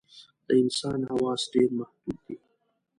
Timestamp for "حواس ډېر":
1.11-1.69